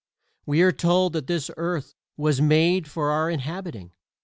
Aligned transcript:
We 0.47 0.63
are 0.63 0.71
told 0.71 1.13
that 1.13 1.27
this 1.27 1.51
earth 1.57 1.93
was 2.17 2.41
made 2.41 2.87
for 2.89 3.11
our 3.11 3.29
inhabiting. 3.29 3.91